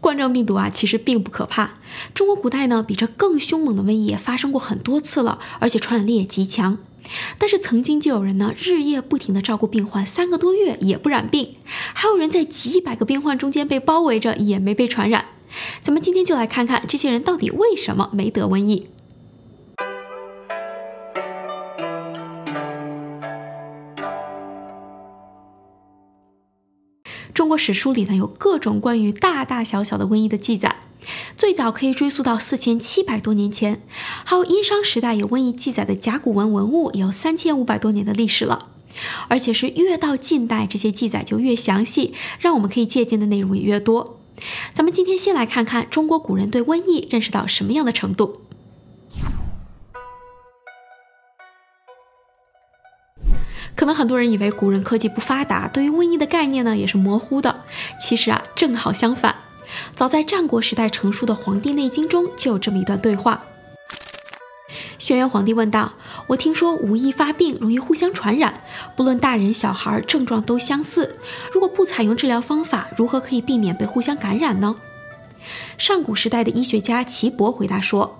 [0.00, 1.74] 冠状病毒啊，其实并不可怕。
[2.14, 6.78] 中国古代呢，比这更凶猛的瘟疫也发生过很多次了，而且传染力也极强。
[7.38, 15.26] 但是曾经就有人呢，日夜不停地照顾病患，三个多月也不染病；还有人在几百个病患中间被包围着，也没被传染。
[15.82, 18.88] 咱们今天就来看看这些人到底为什么没得瘟疫。
[27.34, 30.76] 中国史书里呢有各种关于大大小小的瘟疫的记载，
[31.36, 33.82] 最早可以追溯到四千七百多年前，
[34.24, 38.70] 还有殷商时代有瘟疫记载的甲骨文文物也有三千五百多年的历史了，
[39.28, 44.18] 而且是越到近代这些记载就越详细，让我们可以借鉴的内容也越多。
[44.72, 48.40] 咱们今天先来看看中国古人对瘟疫认识到什么样的程度。
[53.80, 57.64] 可能很多人以为古人科技不发达，对于瘟疫的概念呢也是模糊的。
[57.98, 59.34] 其实啊，正好相反。
[59.96, 63.40] 早在战国时代成书的《黄帝内经》中就有这么一段对话。
[64.98, 65.94] 轩辕皇帝问道
[66.28, 68.62] ：“我听说无疫发病容易互相传染，
[68.94, 71.18] 不论大人小孩，症状都相似。
[71.50, 74.76] 如果不采用治疗方法，如何可以避免被互相感染呢？”
[75.78, 78.18] 上古时代的医学家岐伯回答说。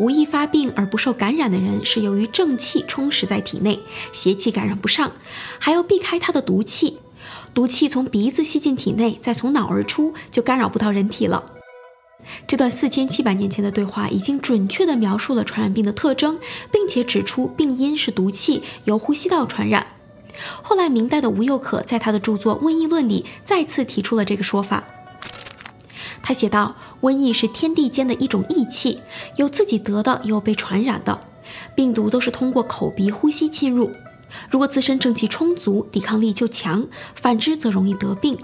[0.00, 3.78] 无意发病而不受感染的人，是由于正气充实在体内，
[4.14, 5.12] 邪气感染不上，
[5.58, 6.96] 还要避开他的毒气。
[7.52, 11.44] 毒气从鼻子吸进体内，再从脑而出，就干扰不到人体了。
[12.46, 16.38] 这段四千七百年前的对话，已经准确地描述了传染病的特征，
[16.72, 19.86] 并且指出病因是毒气由呼吸道传染。
[20.62, 24.82] 后来，明代的吴又可在他的著作《瘟疫论》里再次提出了这个说法。
[26.30, 29.00] 他写道：“瘟疫是天地间的一种疫气，
[29.34, 31.20] 有自己得的，也有被传染的。
[31.74, 33.90] 病毒都是通过口鼻呼吸侵入。
[34.48, 36.82] 如果自身正气充足，抵抗力就强；
[37.16, 38.38] 反之则容易得病。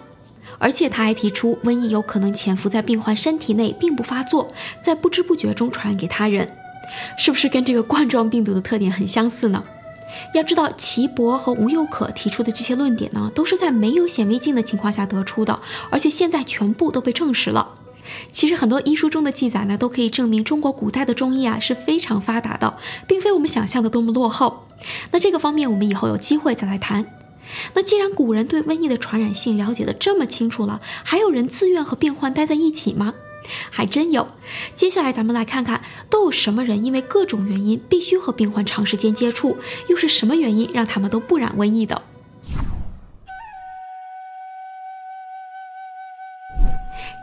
[0.59, 4.49] 而且他还提出，瘟疫有可能潜伏在病患身体内，并不发作，
[4.81, 6.53] 在不知不觉中传染给他人。
[7.17, 9.63] 是不是跟这个冠状病毒的特点很相似呢？
[10.35, 15.61] 要知道，岐伯和吴又可提出的这些论点呢，都是在没有显微镜的情况下得出的，
[15.91, 17.75] 而且现在全部都被证实了。
[18.31, 24.69] 其实很多医书中的记载呢，都可以证明中国古代的中医啊是非常发达的，并非我们想象的多么落后。
[25.11, 27.07] 那这个方面我们以后有机会再来谈。
[27.75, 33.15] 那既然古人对瘟疫的传染性了解的这么清楚了，还有人自愿和病患待在一起吗？
[33.71, 34.29] 还真有。
[34.75, 39.57] 接下来咱们来看看，都有什么人因为各种原因必须和病患长时间接触，
[39.89, 42.03] 又是什么原因让他们都不染瘟疫的？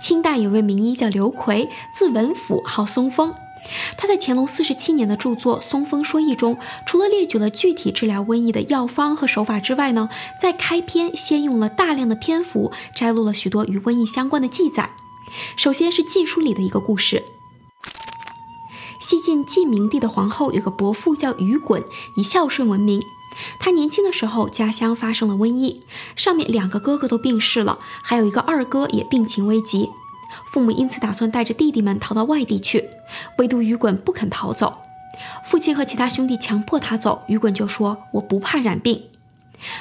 [0.02, 3.34] 清代有位名医叫刘奎，字文甫，号松风。
[3.98, 14.90] 他在乾隆四十七年的著作《松风说疫》中，除了列举了具体治疗瘟疫的药方和手法之外呢，在开篇先用了大量的篇幅摘录了许多与瘟疫相关的记载。
[15.56, 17.24] 首先是《晋书》里的一个故事：
[19.00, 21.84] 西晋晋明帝的皇后有个伯父叫于衮，
[22.16, 23.02] 以孝顺闻名。
[23.60, 25.82] 他年轻的时候，家乡发生了瘟疫，
[26.16, 29.90] 上面两个哥哥都病逝了，还有一个二哥也病情危急。
[30.52, 32.86] 父母因此打算带着弟弟们逃到外地去，
[33.38, 34.78] 唯独于衮不肯逃走。
[35.46, 39.04] 父亲和其他兄弟强迫他走，于衮就说：“我不怕染病。”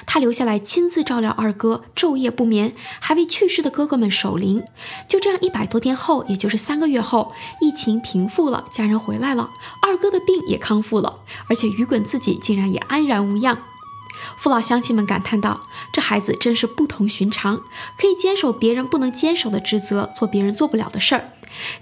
[0.06, 4.62] 他留下来亲自照料二哥，昼夜不眠，还为去世的哥哥们守灵。
[5.09, 9.50] 就这样一百多天后，也就是三个月后，疫情平复了，家人回来了，
[9.82, 13.59] 二哥的病也康复了，而且于衮自己竟然也安然无恙。
[14.37, 17.62] 父老乡亲们感叹道：“这孩子真是不同寻常，
[17.98, 21.32] 可以坚守别人不能坚守的职责，做别人做不了的事儿。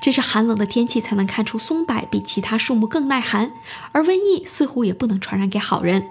[0.01, 3.53] 真是寒冷的天气才能看出松柏比其他树木更耐寒，
[3.93, 6.05] 而瘟疫似乎也不能传染给好人。”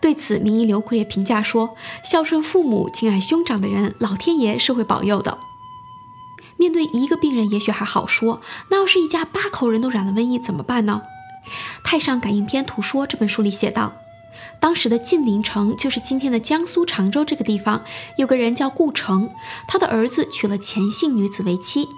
[0.00, 5.38] 对此，名医刘奎也评价说：“孝顺父母、敬爱兄长的人，老天爷是会保佑的。
[6.56, 11.02] 面对一个病人，也许还好说，那要是一家八口人都染了瘟疫怎么办呢？”
[11.84, 13.94] 《太上感应篇图说》这本书里写道。
[14.60, 17.84] 当时的晋陵城就是今天的江苏常州这个地方，
[18.16, 19.30] 有个人叫顾城，
[19.66, 21.88] 他的儿子娶了钱姓女子为妻。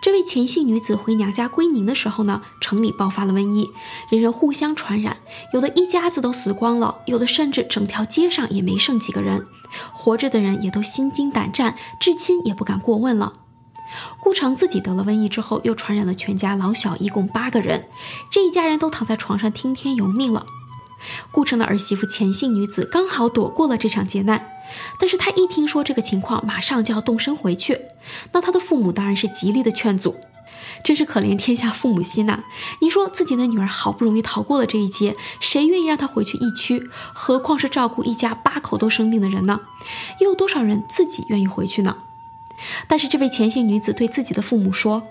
[0.00, 3.70] 这位钱姓女子回娘家归宁的时候呢，城里爆发了瘟疫，
[4.10, 5.16] 人人互相传染，
[5.52, 9.46] 有的一家子都死光了，有的甚至整条街上也没剩几个人，
[9.92, 13.34] 活着的人也都心惊胆战，至亲也不敢过问了。
[14.20, 17.88] 顾城自己得了瘟疫之后，又传染了全家老小，一共八个人，
[18.30, 20.46] 这一家人都躺在床上听天由命了。
[21.30, 24.50] 顾城的儿媳妇钱姓女子刚好躲过了这场劫难，
[24.98, 27.80] 但是她一听说这个情况，马上就要动身回去。
[28.32, 30.16] 那她的父母当然是极力的劝阻，
[30.82, 32.44] 真是可怜天下父母心呐！
[32.80, 36.88] 你说自己的女儿好不容易逃过了这一劫，谁愿意让她回去疫区？
[37.12, 39.60] 何况是照顾一家八口都生病的人呢？
[40.20, 41.98] 又有多少人自己愿意回去呢？
[42.86, 45.02] 但是这位前姓女子对自己的父母说：“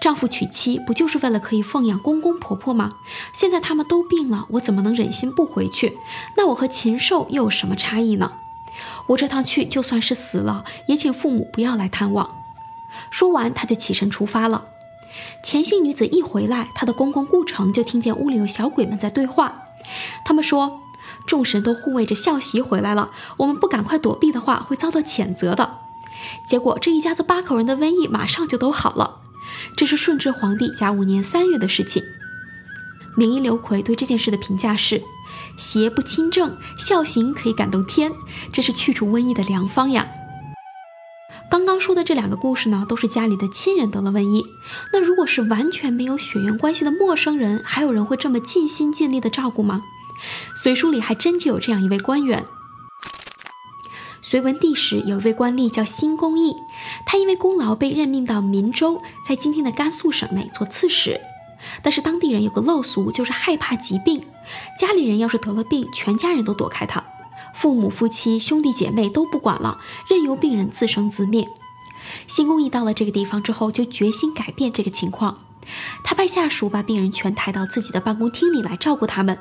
[0.00, 2.92] 丈夫娶妻不就是为了可以奉养公公婆婆吗？
[3.32, 5.98] 现在他们都病了，我怎么能忍心不回去？
[6.36, 8.32] 那我和禽兽又有什么差异呢？
[9.08, 12.28] 我这趟去就算是死了，也请父母不要来探望。”
[13.10, 14.66] 说完，他就起身出发了。
[15.42, 19.62] 前姓女子一回来，她的公公顾城就听见屋里有小鬼们在对话。
[20.24, 20.80] 他们说
[21.26, 25.78] ：“众神都护卫着孝媳回来了，我们不赶快躲避的话，会遭到谴责的。”
[26.46, 29.20] 结果这一家子八口人的瘟疫马上就都好了。
[29.76, 32.02] 这是顺治皇帝甲午年三月的事情。
[33.16, 35.02] 名医刘奎对这件事的评价是
[35.58, 38.10] ：“邪不侵正，孝行可以感动天，
[38.50, 40.08] 这是去除瘟疫的良方呀。”
[41.50, 44.44] 刚刚说的这两个故事呢，都是家里的亲人得了瘟疫。
[44.92, 49.82] 那如果是完全没有血缘关系的陌生人，还有人会这么尽心尽力的照顾吗？
[50.54, 52.44] 隋书里还真就有这样一位官员。
[54.20, 56.54] 隋文帝时有一位官吏叫辛公义，
[57.06, 61.18] 他因为功劳被任命到岷州，在今天的甘肃省内做刺史。
[61.82, 64.24] 但是当地人有个陋俗，就是害怕疾病，
[64.78, 67.04] 家里人要是得了病，全家人都躲开他。
[67.54, 69.78] 父母、夫妻、兄弟姐妹都不管了，
[70.08, 71.48] 任由病人自生自灭。
[72.26, 75.40] 新公益到了这个地方之后，就决心改变这个情况。
[76.02, 79.38] 他派下属把病人全抬到自己的办公厅里来照顾他们。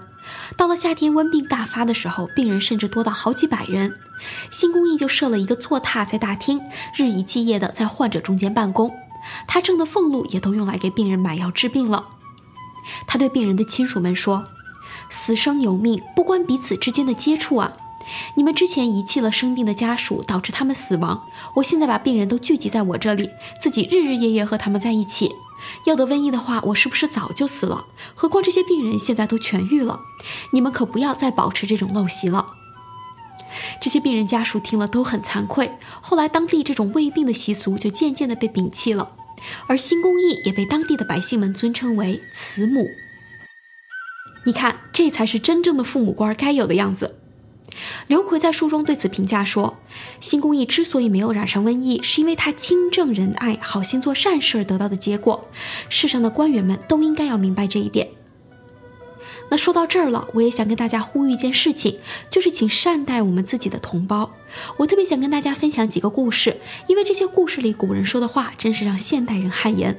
[0.58, 3.94] 到了夏天瘟病大发的时候，病人甚至多到好几百人。
[4.52, 6.60] 新公益就设了一个坐榻在大厅，
[6.98, 8.92] 日以继夜的在患者中间办公。
[9.48, 12.10] 他挣的俸禄也都用来给病人买药治病了。
[13.06, 14.46] 他对病人的亲属们说
[15.10, 17.74] ：“死生有命，不关彼此之间的接触啊。”
[18.36, 21.28] 你们之前遗弃了生病的家属，导致他们死亡。
[21.56, 23.30] 我现在把病人都聚集在我这里，
[23.60, 25.30] 自己日日夜夜和他们在一起。
[25.84, 27.88] 要得瘟疫的话，我是不是早就死了？
[28.16, 30.00] 何况这些病人现在都痊愈了。
[30.54, 32.46] 你们可不要再保持这种陋习了。
[33.80, 35.72] 这些病人家属听了都很惭愧。
[36.02, 39.12] 后来，当地这种胃病的习俗就渐渐的被摒弃了，
[39.68, 42.88] 而新公义也被当地的百姓们尊称为慈母。
[44.46, 47.16] 你看，这才是真正的父母官该有的样子。
[48.08, 49.78] 刘奎在书中对此评价说
[50.20, 55.48] ：“辛公义之所以没有染上瘟疫，是因为他清正仁爱、好心做善事而得到的结果。
[55.90, 58.08] 世上的官员们都应该要明白这一点。”
[59.50, 62.00] 那说到这儿了，我也想跟大家呼吁一件事情，
[62.30, 64.32] 就是请善待我们自己的同胞。
[64.78, 66.58] 我特别想跟大家分享几个故事，
[66.88, 69.98] 因为这些故事里古人说的话，真是让现代人汗颜。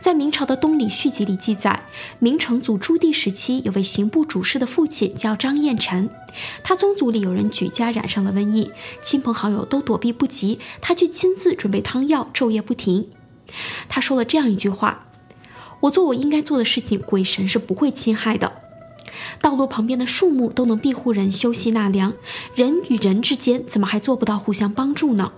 [0.00, 1.84] 在明朝的《东里续集》里记载，
[2.18, 6.08] 明成祖朱棣时期，有位刑部主事的父亲叫张彦臣，
[6.62, 8.70] 他宗族里有人举家染上了瘟疫，
[9.02, 13.10] 亲朋好友都躲避不及，他却亲自准备汤药，昼夜不停。
[13.90, 15.08] 他说了这样一句话
[15.80, 18.52] ：“我做我应该做的事情，鬼神是不会侵害的。
[19.40, 22.14] 道路旁边的树木都能庇护人休息纳凉，
[22.54, 25.32] 人与人之间怎么还做不到互相帮助呢？”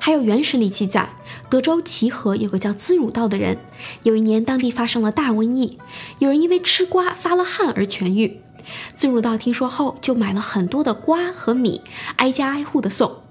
[0.00, 1.10] 还有《原始》里记载，
[1.50, 3.58] 德州齐河有个叫资汝道的人，
[4.04, 5.78] 有一年当地发生了大瘟疫，
[6.20, 8.40] 有人因为吃瓜发了汗而痊愈。
[8.94, 11.80] 资汝道听说后，就买了很多的瓜和米，
[12.16, 13.22] 挨家挨户的送。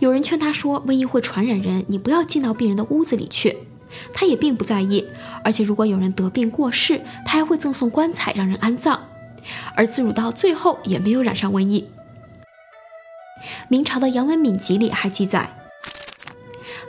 [0.00, 3.58] 有人劝他说，瘟疫会传染人，你不要进到病人的屋子里去。
[4.12, 5.06] 他也并不在意，
[5.44, 9.08] 而且如果有人得病过世，他还会赠送棺材让人安葬。
[9.74, 11.88] 而自汝到最后也没有染上瘟疫。
[13.68, 15.56] 明朝的《杨文敏集》里还记载。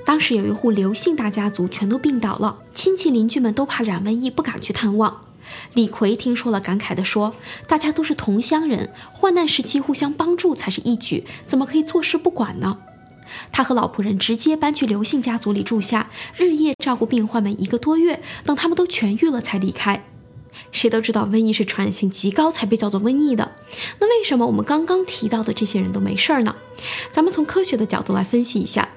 [0.06, 5.22] 当时有一户刘姓大家族全都病倒了，亲戚邻居们都怕染瘟疫，不敢去探望。
[5.74, 7.34] 李逵听说了，感慨地说
[7.68, 12.78] ：“大家都是同乡人，患难时期互相帮助才是义举，怎么可以坐视不管呢？”
[13.52, 20.06] 他和老仆人直接搬去刘姓家族里住下，日夜照顾病患们一个多月，等他们都痊愈了才离开。
[20.72, 23.56] 谁都知道瘟疫是传染性极高才被叫做瘟疫的，
[24.00, 26.56] 那为什么我们刚刚提到的这些人都没事儿呢？
[27.12, 28.88] 咱们从科学的角度来分析一下。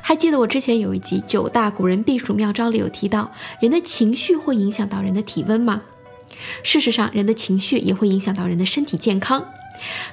[0.00, 5.82] 还记得我之前有一集《九大古人避暑妙招》里有提到，人的情绪会影响到人的体温吗？
[6.62, 9.46] 事实上，人的情绪也会影响到人的身体健康。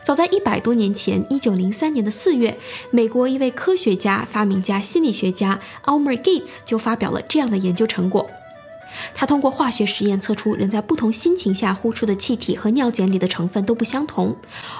[0.04, 2.58] 早在一百多年前，一九零三年的四月，
[2.92, 8.30] 美国一位科学家、发明家、心理学家 Almer Gates 就发表了这样的研究成果。
[9.14, 14.36] 他通过化学实验测出，人在不同心情下呼出的气体和尿碱里的成分都不相同，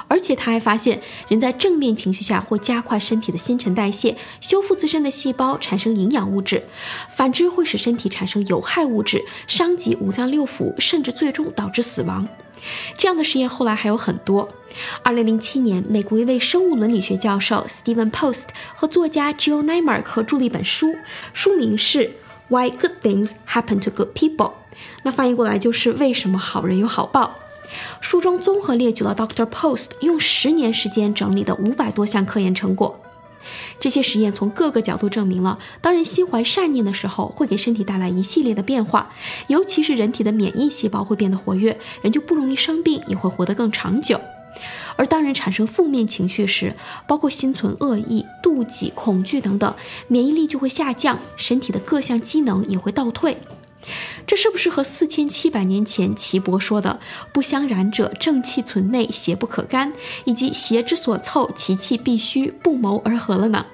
[0.08, 6.60] 而且他还发现，人在正面情绪下会加快身体的新陈代谢，修复自身的细胞，产生营养物质；
[7.10, 12.28] 反之会使身体产生有害物质，伤及五脏六腑，甚至最终导致死亡。
[12.98, 14.50] 这样的实验后来还有很多。
[15.04, 18.46] 二零零七年，美国一位生物伦理学教授 Steven Post
[18.76, 20.96] 和作家 Jill Neimark 合著了一本书，
[21.34, 22.16] 书名是。
[22.48, 24.52] Why good things happen to good people？
[25.04, 27.36] 那翻译过来就是为什么好人有好报？
[28.00, 29.46] 书中综合列举了 Dr.
[29.46, 33.00] Post 用十年时间整理的五百多项科研成果。
[33.80, 39.12] 这些实验从各个角度证明了，当人心怀善念的时候，会给身体带来一系列的变化，
[39.48, 44.20] 尤其是人体的免疫细胞会变得活跃，人就不容易生病，也会活得更长久。
[44.96, 46.74] 而当人产生负面情绪时，
[47.08, 49.76] 包括心存恶意、妒忌、恐惧等等，
[50.08, 53.38] 免疫力就会下降，身体的各项机能也会倒退。
[54.26, 57.00] 这是不是和四千七百年前岐伯说的
[57.32, 59.94] “不相染者，正气存内，邪不可干”
[60.26, 63.68] 以及“邪之所凑，其气必虚，不谋而合”了呢？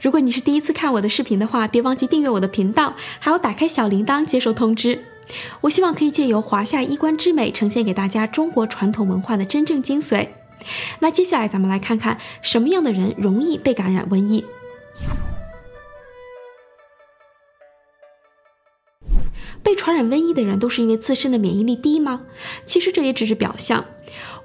[0.00, 5.04] 如果你是第一次看我的视频的话，别忘记订阅我的频道，还要打开小铃铛接收通知。
[5.62, 10.28] 我希望可以借由华夏衣冠之美，呈现给大家中国传统文化的真正精髓。
[11.00, 14.44] 那接下来咱们来看看什么样的人容易被感染瘟疫。
[19.62, 22.22] 被传染瘟疫的人都是因为自身的免疫力低吗？
[22.66, 23.84] 其实这也只是表象。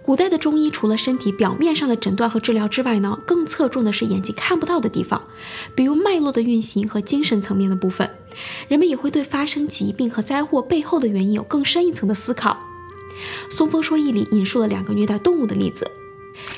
[0.07, 5.21] 古代的中医除了身体表面上的诊断和治疗之外呢，更侧重的是眼睛看不到的地方，
[5.75, 8.09] 比如脉络的运行和精神层面的部分。
[8.69, 12.57] 人们也会对发生疾病和灾祸背后的原因有更深一层的思考。
[13.53, 15.91] 《松风说义》里引述了两个虐待动物的例子。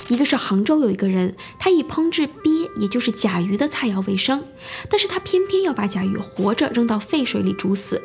[0.08, 4.44] 一个是杭州有一个人，他以烹制鳖，也就是甲鱼的菜肴为生，
[4.90, 8.02] 但是他偏偏要把甲鱼活着扔到沸水里煮死。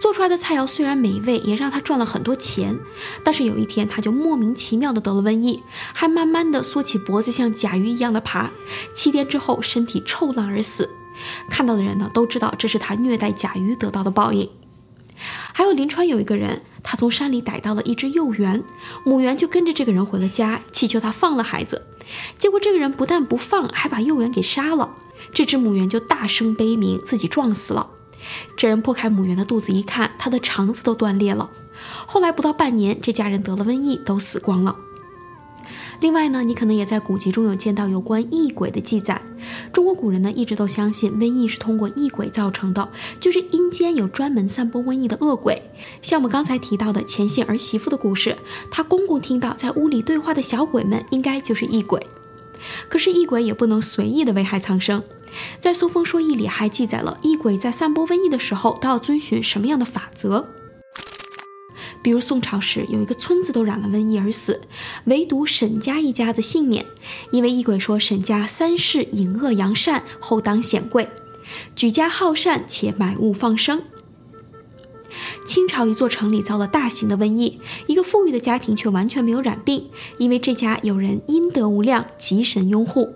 [0.00, 2.78] 做出来的菜肴虽然美味，也让他赚了很多钱，
[3.22, 5.62] 但是有一天他就莫名其妙的得了瘟疫，
[5.92, 8.50] 还慢慢的缩起脖子像甲鱼一样的爬，
[8.94, 10.88] 七天之后身体臭烂而死。
[11.50, 14.48] 看到的人呢都知道这是他虐待甲鱼得到的报应。
[15.52, 18.62] 还有临川有一个人，他从山里逮到了一只幼猿，
[19.04, 21.86] 母猿就跟着这个人回了家，祈求他放了孩子。
[22.38, 24.96] 结果这个人不但不放，还把幼猿给杀了。
[25.32, 27.90] 这只母猿就大声悲鸣，自己撞死了。
[28.56, 31.50] 这人破开母猿的肚子一看，它的肠子都断裂了。
[32.06, 34.76] 后来不到半年，这家人得了瘟疫，都死光了。
[36.00, 39.20] 另外呢，你可能也在古籍中有见到有关异鬼的记载。
[39.72, 42.90] 中国古人呢一直都相信瘟疫是通过异鬼造成的，
[43.20, 45.62] 就是阴间有专门散播瘟疫的恶鬼。
[46.00, 48.36] 像我们刚才提到的前线儿媳妇的故事，
[48.70, 52.04] 她公公听到在屋里对话的小鬼们，应该就是异鬼。
[52.88, 55.02] 可是异鬼也不能随意的危害苍生，
[55.58, 60.48] 在《苏风说义》里还记载了异鬼在散播瘟疫的时候都要遵循什么样的法则。
[62.02, 64.62] 比如宋朝时，有一个村子都染了瘟疫而死，
[65.04, 66.86] 唯独沈家一家子幸免，
[67.30, 71.08] 因为异鬼说沈家三世隐恶扬善，后当显贵，
[71.74, 73.82] 举家好善且买物放生。
[75.44, 83.10] 清朝一座城里遭了大型的瘟疫，一个富裕的家庭却完全没有染病，因为这家有人阴德无量，吉神拥护。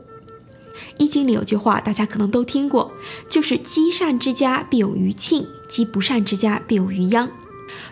[0.99, 2.93] 易经里有句话，大家可能都听过，
[3.29, 7.31] 就是积善之家必有余庆，积不善之家必有余殃。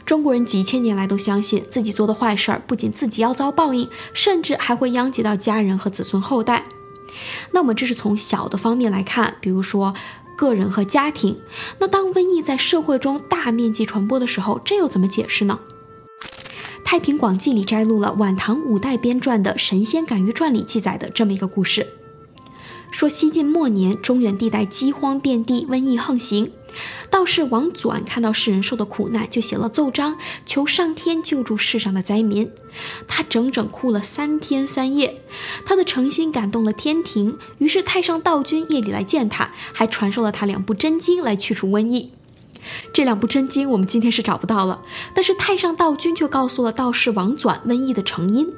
[0.04, 6.64] 中国人几千年来都相信自己做的坏事儿，不仅自己要遭报应，甚至还会殃及到家人和子孙后代。
[7.52, 9.94] 那么这是从小的方面来看，比如说
[10.36, 11.40] 个人和家庭。
[11.78, 15.60] 那当瘟疫在社会中大面积传播的时候，这又怎么解释呢？
[16.84, 21.86] 《太平广记》里摘录了晚唐五代编撰的《神仙感遇传》里记载的这么一个故事。
[22.92, 26.52] 说西晋末年，中原地带饥荒遍地，瘟疫横行。
[27.10, 32.50] 道士王纂看到世人受的苦难，就写了奏章，求上天救助世上的灾民。
[33.08, 35.22] 他整整哭了三天三夜，
[35.64, 42.12] 他的诚心感动了天庭，于是太上道君夜里来见他，还传授了他两部真经来去除瘟疫。
[42.92, 44.82] 这两部真经我们今天是找不到了，
[45.14, 48.52] 但是太上道君却告诉了道士王纂瘟疫的成因。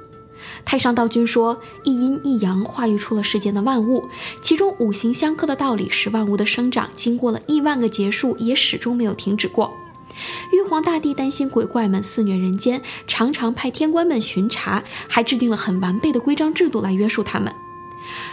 [0.64, 4.08] 太上道君说：“一阴一阳化育出了世间的万物，
[4.40, 9.76] 其中五行相克的道理使万物的生长经过了亿万个劫数，也始终没有停止过。
[10.52, 17.52] 玉皇大帝担心鬼怪们肆虐人间，常常派天官们巡查，还制定了很完备的规章制度来约束他们。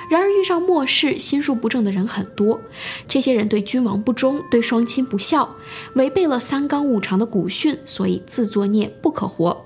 [0.10, 2.60] 然而遇上末世，心术不正的人很多，
[3.08, 5.56] 这些人对君王不忠，对双亲不孝，
[5.96, 9.66] 违背了三纲五常的古训，所以自作孽不可活。”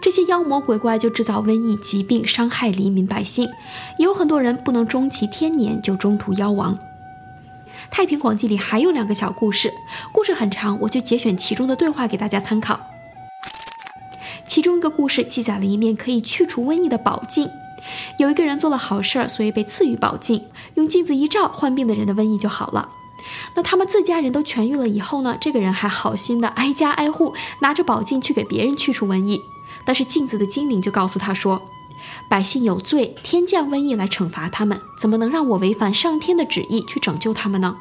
[0.00, 3.48] 这些妖魔鬼怪就制造瘟疫疾病，伤害黎民百姓，
[3.98, 6.76] 也有很多人不能终其天年就中途夭亡。
[7.90, 9.72] 《太平广记》里还有两个小故事，
[10.12, 12.78] 故事很长，我就节选其中的对话给大家参考。
[14.46, 17.50] 其中一个故事记载了一面可以去除瘟疫的宝镜，
[18.18, 20.44] 有一个人做了好事儿，所以被赐予宝镜，
[20.74, 22.90] 用镜子一照，患病的人的瘟疫就好了。
[23.54, 25.36] 那他们自家人都痊愈了以后呢？
[25.40, 29.40] 这个人还好心的挨家挨户拿着宝镜去给别人去除瘟疫。
[29.88, 31.62] 但是镜子的精灵就告诉他说
[32.28, 37.74] ：“百姓有罪，天降瘟疫来惩罚他们，怎么能让我违反上天的旨意去拯救他们呢？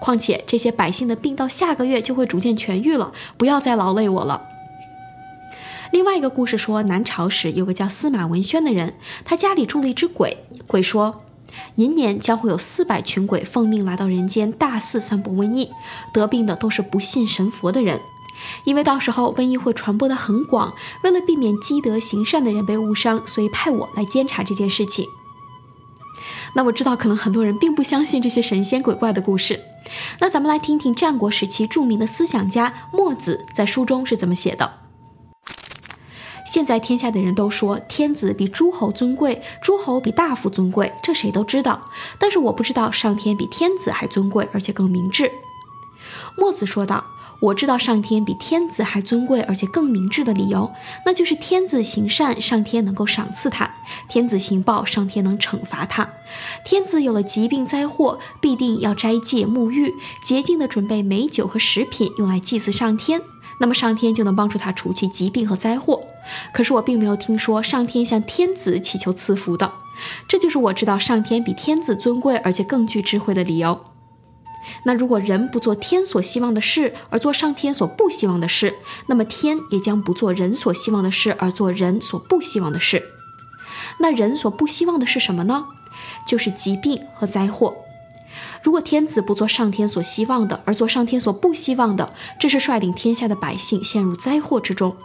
[0.00, 4.40] 况且这些百姓的病到下个月就会逐渐痊愈了，不要再劳累我了。”
[5.92, 8.94] 另外一个故事说，南朝时有个叫司马文宣的人，
[9.26, 11.20] 他家里住了一只鬼，鬼说。
[11.76, 15.70] 寅年将会有四百群鬼奉命来到人间，大肆散播瘟疫。
[16.14, 18.00] 得病的都是不信神佛的人，
[18.64, 20.74] 因为到时候瘟疫会传播的很广。
[21.02, 25.06] 为了避免积德行善的人被误伤，所以派我来监察这件事情。
[26.56, 29.60] 那我知道，可能很多人并不相信这些神仙鬼怪的故事。
[30.20, 34.78] 那咱们来听听战国时期著名的思想家墨子在书中是怎么写的。
[36.46, 41.90] 现在天下的人都说天子比诸侯尊贵，诸侯比大夫尊贵，这谁都知道。
[42.18, 45.32] 但是我不知道上天比天子还尊贵，而且更明智。
[46.36, 47.04] 墨子说道
[47.44, 50.72] ：“我知道上天比天子还尊贵，而且更明智的理由，
[51.04, 53.66] 那就是天子行善，上天能够赏赐他；
[54.08, 56.08] 天子行暴，上天能惩罚他。
[56.64, 59.92] 天子有了疾病灾祸，必定要斋戒沐浴，
[60.24, 63.20] 洁净的准备美酒和食品，用来祭祀上天。”
[63.60, 66.00] 那么上天就能帮助他除去疾病和灾祸。
[66.52, 69.70] 可是我并没有听说上天向天子祈求赐福的，
[70.26, 73.78] 这就是我知道上天比天子尊贵而且更具智慧的理由。
[74.84, 78.74] 那如果人不做天所希望的事，而做上天所不希望的事，
[79.06, 83.02] 那么天也将不做人所希望的事，而做人所不希望的事。
[83.98, 85.66] 那人所不希望的是什么呢？
[86.26, 87.76] 就是疾病和灾祸。
[88.62, 94.96] 如果天子不做上天所希望的，而做上天所不希望的，这是率领天下的百姓陷入灾祸之中。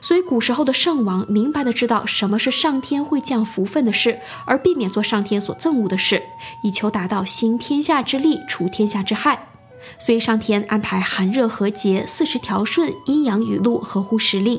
[0.00, 6.22] 所以古时候的圣王明白的知道什么是上天会降福分的事，而避免做上天所憎恶的事，
[6.62, 9.48] 以求达到兴天下之利，除天下之害。
[9.98, 14.58] 所以上天安排寒热和节，四时调顺，阴阳雨露合乎时令，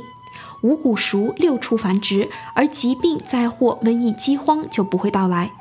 [0.62, 5.51] 五谷熟，六畜繁殖，而疾病、灾祸、瘟疫、饥荒就不会到来。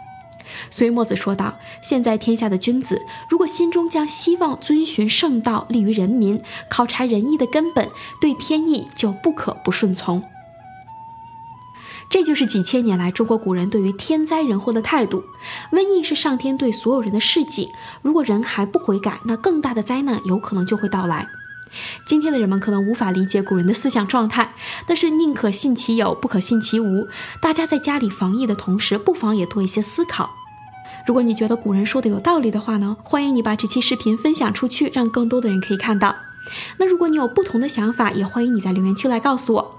[0.71, 7.89] 所以墨子说道：“现在天下的君子，如果心中将希望遵循圣道，利于人民，考察仁义的根本，
[8.21, 10.23] 对天意就不可不顺从。”
[12.11, 15.25] 这就是几千年来中国古人对于天灾人祸的态度。
[15.73, 17.69] 瘟疫是上天对所有人的示警，
[18.03, 21.27] 如果人还不悔改，那更大的灾难有可能就会到来。
[22.07, 24.55] 今天的人们可能无法理解古人的思想状态，
[24.87, 27.09] 但是宁可信其有，不可信其无。
[27.41, 30.31] 大家在家里防疫的同时，不妨也多一些思考。
[31.07, 36.17] 如果你觉得古人说的有道理的话呢，欢迎你把这期视频分享出去，让更多的人可以看到。
[36.79, 39.79] 那如果你有不同的想法，也欢迎你在留言区来告诉我。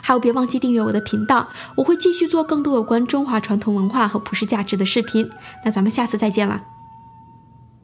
[0.00, 5.30] 还有，别忘记订阅我的频道，我会继续做更多有关中华传统文化和普世价值的视频。
[5.64, 6.62] 那咱们下次再见了。